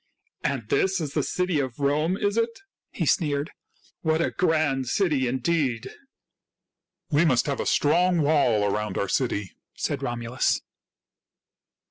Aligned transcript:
"And 0.43 0.67
this 0.69 0.99
is 0.99 1.13
the 1.13 1.21
city 1.21 1.59
of 1.59 1.77
Rome, 1.77 2.17
is 2.17 2.35
it?" 2.35 2.61
he 2.89 3.05
sneered." 3.05 3.51
What 4.01 4.19
a 4.19 4.31
grand 4.31 4.87
city, 4.87 5.27
indeed!"" 5.27 5.91
We 7.11 7.23
must 7.23 7.45
have 7.45 7.59
a 7.59 7.67
strong 7.67 8.23
wall 8.23 8.63
around 8.65 8.97
our 8.97 9.07
city," 9.07 9.51
said 9.75 10.01
Romulus. 10.01 10.61